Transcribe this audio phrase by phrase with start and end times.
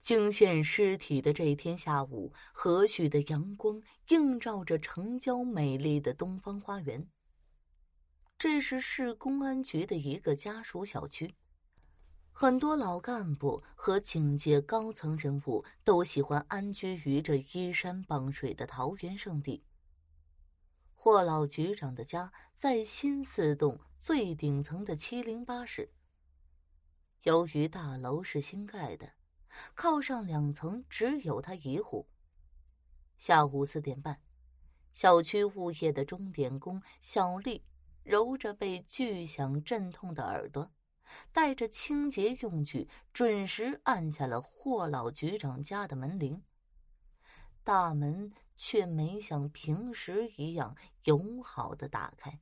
[0.00, 7.06] 惊现尸体的这天下午，和煦的阳光映照着城郊美丽的东方花园。
[8.38, 11.34] 这是市公安局的一个家属小区，
[12.32, 19.62] 很多老干部和警界高层人物都喜欢安居于这依山傍水的桃源圣地。
[20.94, 25.92] 霍老局长的家在新四栋最顶层的七零八室。
[27.24, 29.19] 由于大楼是新盖的。
[29.74, 32.08] 靠上两层，只有他一户。
[33.18, 34.20] 下午四点半，
[34.92, 37.64] 小区物业的钟点工小丽
[38.02, 40.72] 揉着被巨响震痛的耳朵，
[41.32, 46.42] 带着清洁用具，准时按下了霍老局长家的门铃。
[47.62, 52.40] 大门却没像平时一样友好的打开。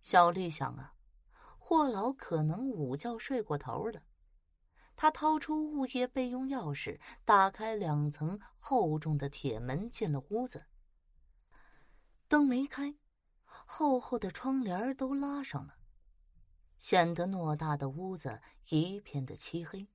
[0.00, 0.94] 小丽想啊，
[1.58, 4.02] 霍老可能午觉睡过头了。
[4.96, 10.66] 他掏出物业备用钥匙，打开两层厚重的铁门，进了屋子。
[12.26, 12.96] 灯没开，
[13.44, 15.76] 厚厚的窗帘都拉上了，
[16.78, 19.86] 显得偌大的屋子一片的漆黑。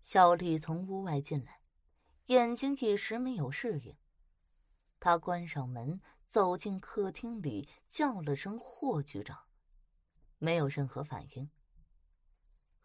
[0.00, 1.62] 小丽从屋外进来，
[2.26, 3.96] 眼睛一时没有适应。
[5.00, 9.44] 她关上门，走进客厅里，叫了声“霍局长”，
[10.38, 11.50] 没有任何反应。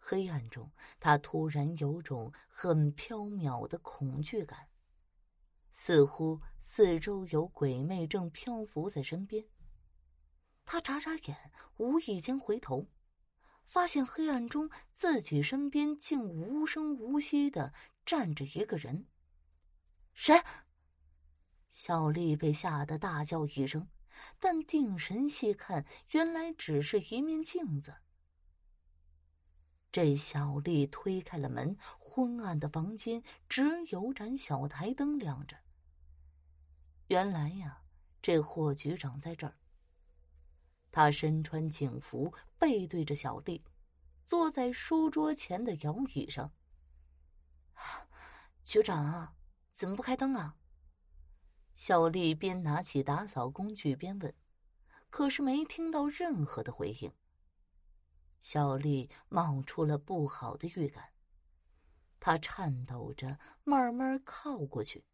[0.04, 4.68] 黑暗中，他突然有种很飘渺的恐惧感，
[5.70, 9.46] 似乎四周有鬼魅正漂浮在身边。
[10.64, 12.88] 他眨眨眼，无意间回头，
[13.64, 17.72] 发现黑暗中自己身边竟无声无息的
[18.04, 19.06] 站着一个人。
[20.14, 20.42] 谁？
[21.70, 23.88] 小丽被吓得大叫一声，
[24.40, 27.94] 但定神细看，原来只是一面镜子。
[29.92, 35.58] 这小丽推开了门，昏暗的房间只有盏小台灯亮着。
[37.08, 37.82] 原来呀，
[38.22, 39.54] 这霍局长在这儿。
[40.90, 43.62] 他身穿警服，背对着小丽，
[44.24, 46.50] 坐在书桌前的摇椅上。
[48.64, 49.34] 局长啊，
[49.74, 50.56] 怎么不开灯啊？
[51.74, 54.34] 小丽边拿起打扫工具边问，
[55.10, 57.12] 可是没听到任何的回应。
[58.42, 61.12] 小丽冒出了不好的预感，
[62.18, 65.04] 她颤抖着慢慢靠过去，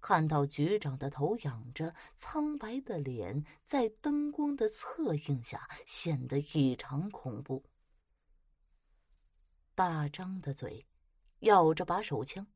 [0.00, 7.64] 看到局长的头仰着，苍白的脸在灯光的侧映下显得异常恐怖。
[9.74, 10.86] 大张的嘴，
[11.40, 12.46] 咬着把手枪，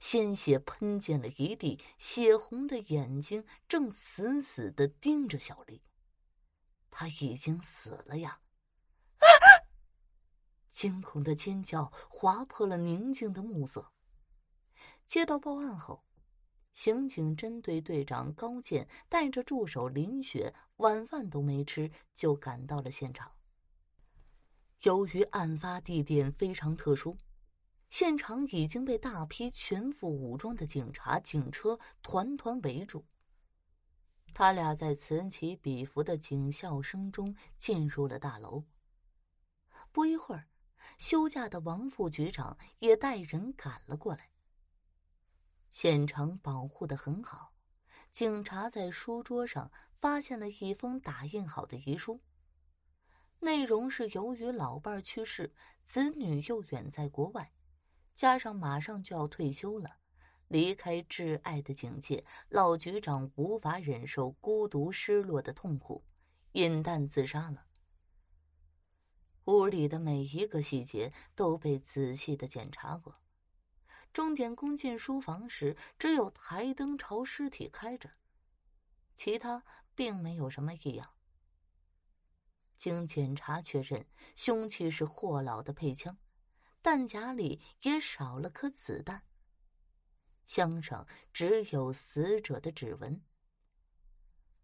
[0.00, 5.84] 鲜血喷溅了一地，血红的眼睛正死死的盯着小丽。
[6.90, 8.40] 他已经死了呀！
[10.78, 13.90] 惊恐的尖叫划破了宁静的暮色。
[15.06, 16.04] 接到报案后，
[16.72, 23.32] 刑警侦队队长高健带着助手林雪，晚饭都没吃就赶到了现场。
[24.82, 27.18] 由于案发地点非常特殊，
[27.90, 33.04] 现场已经被大批全副武装的警察、警车团团围住。
[34.32, 38.62] 他俩在此起彼伏的警笑声中进入了大楼。
[39.90, 40.46] 不一会儿。
[40.96, 44.30] 休假的王副局长也带人赶了过来。
[45.70, 47.52] 现场保护的很好，
[48.10, 52.20] 警察在书桌上发现了一封打印好的遗书，
[53.40, 55.54] 内容是由于老伴去世，
[55.84, 57.52] 子女又远在国外，
[58.14, 59.98] 加上马上就要退休了，
[60.48, 66.02] 离开挚爱的警界，老局长无法忍受孤独失落的痛苦，
[66.52, 67.67] 饮弹自杀了。
[69.48, 73.14] 屋里的每一个细节都被仔细的检查过。
[74.12, 78.10] 钟点工进书房时，只有台灯朝尸体开着，
[79.14, 79.64] 其他
[79.94, 81.14] 并没有什么异样。
[82.76, 84.06] 经检查确认，
[84.36, 86.18] 凶器是霍老的配枪，
[86.82, 89.22] 弹夹里也少了颗子弹。
[90.44, 93.18] 枪上只有死者的指纹。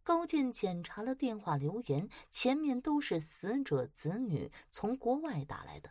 [0.04, 5.90] 高健检查了电话留言，前面都是死者子女从国外打来的。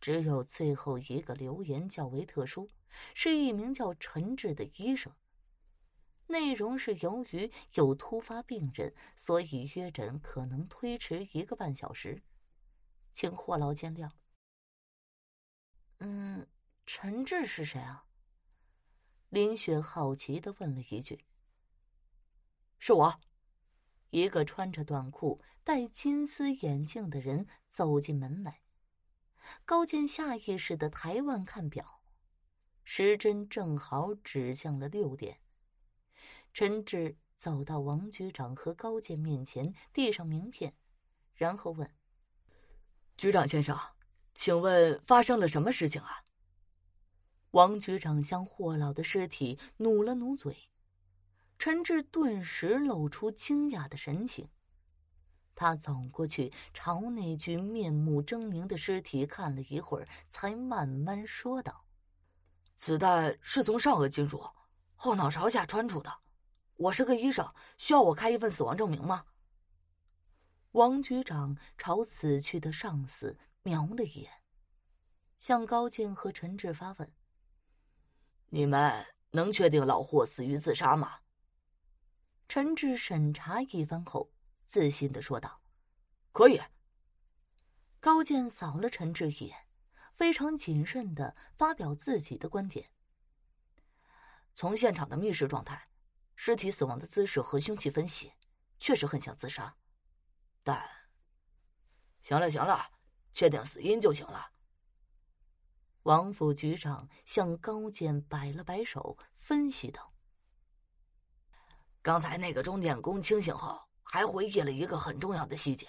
[0.00, 2.70] 只有最后一个留言较为特殊，
[3.14, 5.14] 是一名叫陈志的医生。
[6.26, 12.22] 内容是由于有突发病人，所以约诊可能推迟一个半小时，
[13.12, 14.10] 请霍老见谅。
[15.98, 16.46] 嗯，
[16.86, 18.06] 陈志是谁啊？
[19.28, 21.20] 林雪好奇的问了一句。
[22.82, 23.20] 是我，
[24.08, 28.62] 一个穿着短裤、戴金丝眼镜的人走进门来。
[29.66, 32.00] 高健下意识的抬腕看表，
[32.82, 35.40] 时针正好指向了六点。
[36.54, 40.74] 陈志走到王局长和高健面前，递上名片，
[41.34, 41.94] 然后问
[43.18, 43.78] ：“局长先生，
[44.32, 46.24] 请问发生了什么事情啊？”
[47.52, 50.69] 王局长向霍老的尸体努了努嘴，
[51.60, 54.48] 陈志顿时露出惊讶的神情。
[55.54, 61.84] 他走过去，朝那具面目狰狞的尸体看了一会儿，才慢慢说道
[62.76, 64.42] ：“子弹是从上颚进入，
[64.94, 66.10] 后脑勺下穿出的。
[66.76, 69.26] 我是个医生，需要我开一份死亡证明吗？”
[70.72, 74.32] 王局长朝死去的上司瞄了一眼，
[75.36, 77.12] 向高进和陈志发问
[78.48, 81.18] ：“你们能确定老霍死于自杀吗？”
[82.50, 84.32] 陈志审查一番后。
[84.66, 85.62] 自信的说道
[86.32, 86.60] ：“可以。”
[88.00, 89.68] 高健扫了陈志一眼，
[90.12, 92.90] 非常谨慎的发表自己的观点。
[94.56, 95.90] 从现场的密室状态、
[96.34, 98.32] 尸体死亡的姿势和凶器分析，
[98.80, 99.76] 确实很像自杀。
[100.64, 100.84] 但，
[102.20, 102.90] 行了行了，
[103.32, 104.50] 确定死因就行了。
[106.02, 110.09] 王副局长向高健摆了摆手，分析道
[112.02, 113.80] ：“刚才那个钟点工清醒后。”
[114.12, 115.86] 还回忆了一个很重要的细节，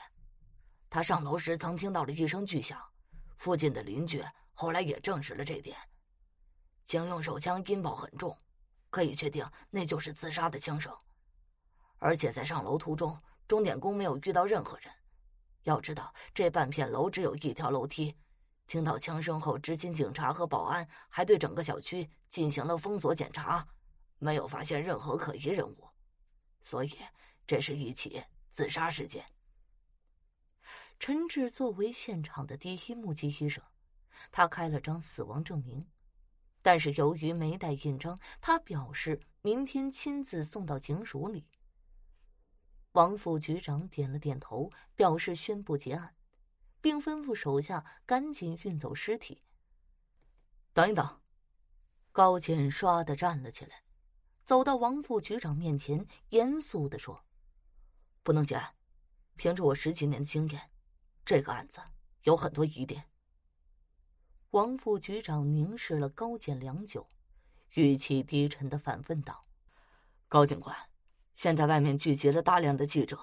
[0.92, 2.80] 他上楼时曾听到了一声巨响，
[3.38, 4.24] 附近的邻居
[4.54, 5.76] 后来也证实了这点。
[6.84, 8.38] 警用手枪音爆很重，
[8.92, 10.96] 可以确定那就是自杀的枪声。
[11.98, 14.94] 而且在上楼途中，钟点工没有遇到任何人。
[15.64, 18.16] 要知道，这半片楼只有一条楼梯。
[18.68, 23.68] 听到枪声后，执勤警察和保安还对整个小区进行了封锁检查，
[24.20, 25.90] 没有发现任何可疑人物，
[26.62, 26.98] 所以。
[27.48, 28.24] 这是一起
[28.54, 29.26] 自杀事件。
[31.00, 33.62] 陈志作为现场的第一目击医生，
[34.32, 35.86] 他开了张死亡证明，
[36.62, 41.46] 但是由于没带印章，他表示明天亲自送到警署里。
[42.94, 46.16] 王副局长点了点头，表示宣布结案，
[46.80, 49.44] 并吩咐手下赶紧运走尸体。
[50.72, 51.20] 等一等，
[52.14, 53.84] 高健唰的站了起来，
[54.52, 57.24] 走到王副局长面前，严肃的说。
[58.22, 58.76] 不能结案，
[59.38, 60.70] 凭着我十几年的经验，
[61.24, 61.80] 这个案子
[62.24, 63.06] 有很多疑点。
[64.50, 67.08] 王副局长凝视了高检良久，
[67.76, 69.46] 语气低沉的反问道
[70.28, 70.76] ：“高警官，
[71.34, 73.18] 现在外面聚集了大量的记者，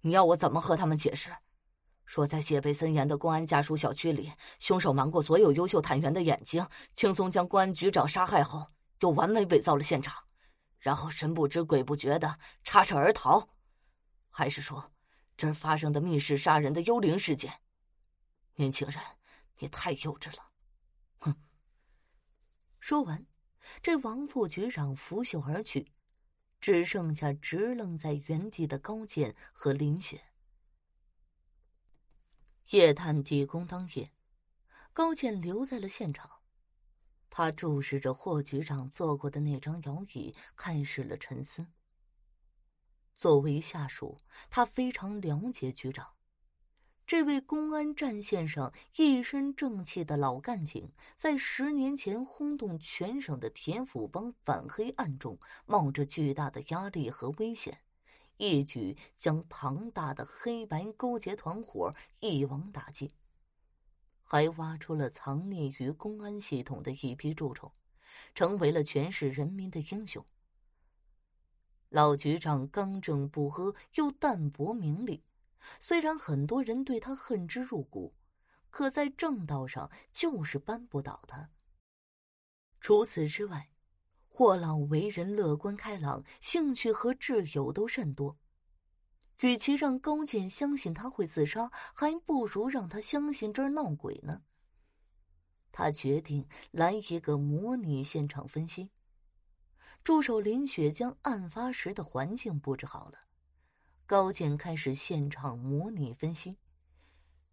[0.00, 1.30] 你要我怎么和他们解释？
[2.06, 8.66] 说在戒备森严的公安家属小区里，凶手瞒过所有优秀探员的眼睛，轻松将公安局长杀害后，
[8.98, 10.25] 又完美伪造了现场，
[10.78, 13.48] 然后神不知鬼不觉的插翅而逃。”
[14.30, 14.92] 还是说，
[15.36, 17.60] 这儿发生的密室杀人的幽灵事件？
[18.56, 19.02] 年轻人，
[19.58, 20.50] 你太幼稚了！
[21.18, 21.34] 哼！
[22.80, 23.26] 说完，
[23.82, 25.92] 这王副局长拂袖而去，
[26.60, 30.22] 只剩下直愣在原地的高健和林雪。
[32.70, 34.12] 夜探地宫当夜，
[34.92, 36.35] 高健留在了现场，
[37.30, 41.66] 他注视着霍局长坐过的那张摇椅，开始了沉思。
[43.14, 44.18] 作为下属，
[44.50, 46.08] 他非常了解局长。
[47.06, 57.78] 这位公安战线上一身正气的老干警，在十年前轰动全省的铁斧帮反黑案中，冒着巨大的压力和危险，
[58.38, 63.12] 一举将庞大的黑白勾结团伙一网打尽，
[64.28, 67.72] 还挖出了藏匿于公安系统的一批蛀虫，
[68.34, 70.26] 成为了全市人民的英雄。
[71.90, 75.22] 老局长刚正不阿，又淡泊名利。
[75.78, 78.14] 虽然很多人对他恨之入骨，
[78.68, 81.50] 可在正道上就是扳不倒他。
[82.80, 83.70] 除此之外，
[84.28, 88.36] 霍老为人乐观开朗，兴趣和挚友都甚多。
[89.40, 94.42] 与其让高健相信他会自杀，还不如让他相信这儿闹鬼呢。
[95.72, 98.90] 他决定来一个模拟现场分析。
[100.02, 103.18] 助手林雪将案发时的环境布置好了，
[104.06, 106.58] 高健开始现场模拟分析。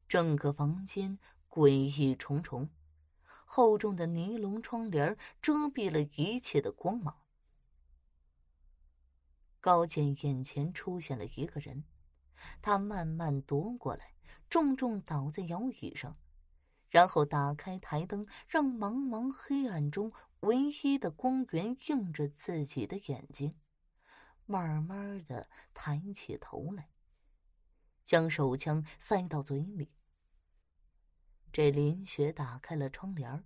[0.08, 1.18] 整个房间
[1.50, 2.70] 诡异重重，
[3.44, 7.23] 厚重的尼龙窗帘遮蔽了一切的光芒。
[9.64, 11.86] 高健眼前出现了一个人，
[12.62, 14.14] 他慢慢踱过来，
[14.50, 16.18] 重重倒在摇椅上，
[16.90, 20.12] 然后打开台灯，让茫茫黑暗中。
[20.42, 23.58] 唯一的光源映着自己的眼睛，
[24.46, 26.90] 慢慢的抬起头来，
[28.04, 29.94] 将手枪塞到嘴里。
[31.54, 33.46] 这林雪打开了窗帘，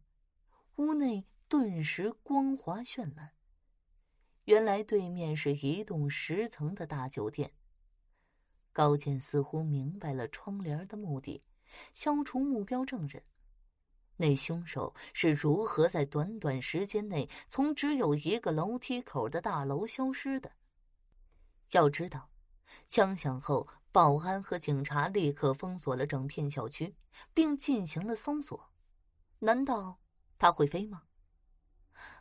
[0.78, 3.37] 屋内顿时光华绚烂。
[4.48, 7.52] 原来对面是一栋十层的大酒店。
[8.72, 11.44] 高健似乎明白了窗帘的目的，
[11.92, 13.22] 消除目标证人。
[14.16, 20.50] 那凶手是如何在短短时间内从只有一个楼梯口的大楼消失的？
[21.72, 22.30] 要知道，
[22.88, 26.96] 枪响后，保安和警察立刻封锁了整片小区，
[27.34, 28.72] 并进行了搜索。
[29.40, 30.00] 难道
[30.38, 31.04] 他会飞吗？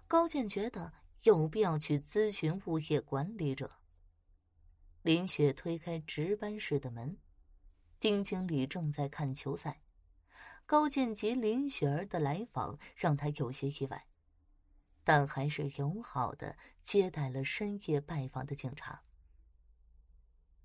[0.09, 0.92] 高健觉得
[1.26, 3.68] 有必要去咨询物业管理者。
[5.02, 7.18] 林雪推开值班室的门，
[7.99, 9.83] 丁经理正在看球赛。
[10.66, 14.06] 高建及林雪儿的来访让他有些意外，
[15.02, 19.02] 但还是友好的接待了深夜拜访的警察。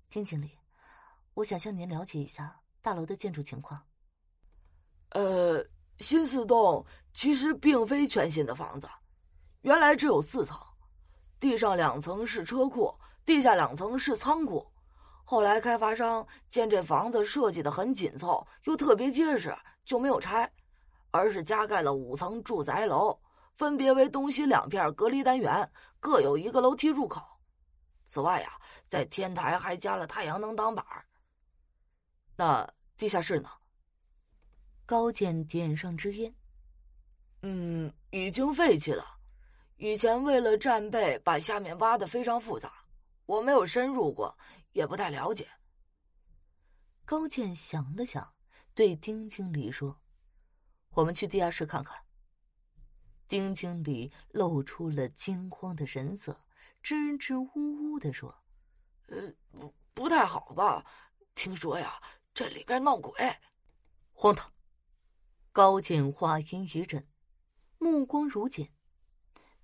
[0.08, 0.58] 丁经理，
[1.34, 3.84] 我想向您了解一下大楼的建筑情况。
[5.10, 5.64] 呃，
[5.98, 8.88] 新四栋其实并非全新的房子，
[9.62, 10.56] 原来只有四层，
[11.40, 14.64] 地上两层是车库，地下两层是仓库。
[15.24, 19.56] 后来开发商见这房子设计的很紧凑，又特别结实。
[19.84, 20.48] 就没有拆，
[21.10, 23.18] 而是加盖了五层住宅楼，
[23.56, 27.20] 分别为东西两片隔离单元，各有一个楼梯入口。
[28.06, 28.48] 此外呀，
[28.88, 30.84] 在天台还加了太阳能挡板。
[32.36, 33.50] 那地下室呢？
[34.86, 36.32] 高健点上支烟。
[37.42, 39.04] 嗯，已经废弃了。
[39.82, 42.72] 以前为了战备，把下面挖的非常复杂，
[43.26, 44.32] 我没有深入过，
[44.70, 45.48] 也不太了解。
[47.04, 48.32] 高健想了想。
[48.74, 50.00] 对丁经理说
[50.94, 52.00] ：“我们去地下室看看。”
[53.26, 56.40] 丁经理露出了惊慌的神色，
[56.80, 58.32] 支支吾吾的说
[59.10, 60.86] ：“呃，不不太好吧？
[61.34, 62.00] 听说呀，
[62.32, 63.12] 这里边闹鬼。”
[64.14, 64.48] 荒唐！
[65.50, 67.04] 高健话音一震，
[67.78, 68.72] 目光如剑。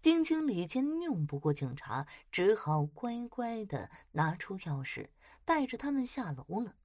[0.00, 5.08] 丁经理见拗不过警察，只好乖乖的拿出钥匙，
[5.44, 6.76] 带着他们下楼了。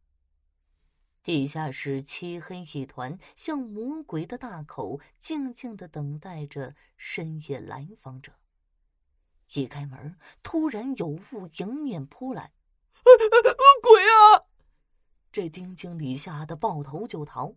[1.22, 8.34] 地下室漆黑一团，像魔鬼的大口，静静的等待着深夜来访者。
[9.54, 12.52] 一开门，突然有雾迎面扑来，
[13.82, 14.44] 鬼啊！
[15.32, 17.56] 这丁经理吓得抱头就逃。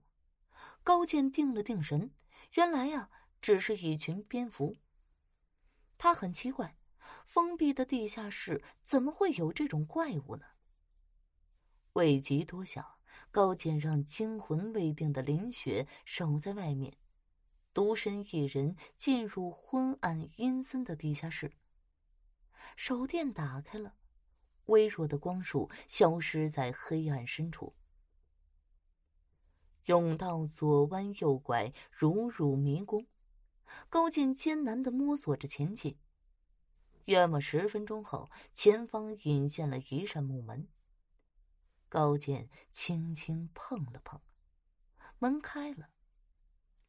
[0.84, 2.12] 高健定了定神，
[2.52, 3.10] 原来呀，
[3.40, 4.76] 只是一群蝙蝠。
[5.98, 6.76] 他很奇怪，
[7.24, 10.44] 封闭的地下室怎么会有这种怪物呢？
[11.94, 12.96] 未及多想。
[13.30, 16.98] 高健让惊魂未定的林雪守在外面，
[17.72, 21.52] 独身一人进入昏暗阴森的地下室。
[22.76, 23.94] 手电打开了，
[24.66, 27.74] 微弱的光束消失在黑暗深处。
[29.86, 33.06] 甬道左弯右拐，如入迷宫。
[33.88, 35.96] 高健艰难的摸索着前进。
[37.06, 40.68] 约莫十分钟后，前方隐现了一扇木门。
[41.88, 44.20] 高健轻轻碰了碰，
[45.18, 45.90] 门开了。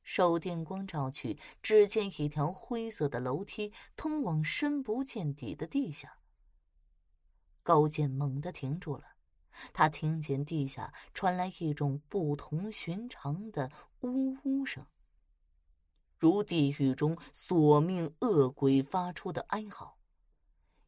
[0.04, 6.20] 手电光照去，只见一条灰色的楼梯通往深不见底的地下。
[7.62, 9.04] 高健猛地停住了，
[9.74, 13.70] 他听见地下传来一种不同寻常的
[14.00, 14.86] 呜呜声，
[16.18, 19.98] 如地狱中索命恶鬼发出的哀嚎，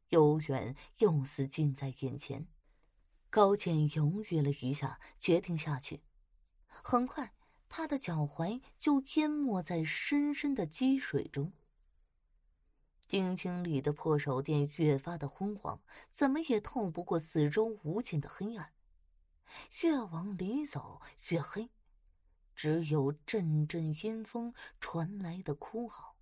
[0.09, 2.47] 悠远又似近在眼前。
[3.29, 6.01] 高健犹豫了一下，决定下去。
[6.67, 7.33] 很快，
[7.67, 11.53] 他的脚踝就淹没在深深的积水中。
[13.07, 15.79] 丁经理的破手电越发的昏黄，
[16.11, 18.71] 怎么也透不过四周无尽的黑暗。
[19.81, 21.69] 越往里走越黑，
[22.61, 26.17] 只有阵阵阴风传来的哭嚎。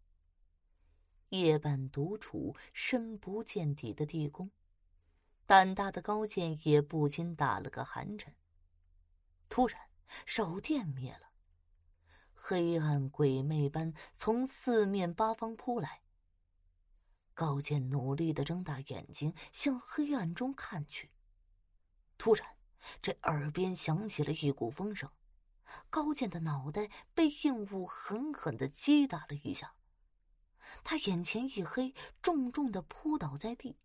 [1.30, 4.52] 夜半独处，深不见底的地宫。
[5.48, 8.36] 胆大的高健也不禁打了个寒颤。
[9.50, 9.82] 突然，
[10.28, 11.32] 手电灭了，
[12.36, 16.04] 黑暗鬼魅般从四面八方扑来。
[17.34, 21.10] 高健努力的睁大眼睛向黑暗中看去，
[22.16, 22.48] 突然，
[23.02, 25.10] 这耳边响起了一股风声，
[25.90, 29.76] 高健的脑袋被硬物狠狠的击打了一下，
[30.84, 33.78] 他眼前一黑，重重的扑倒在地。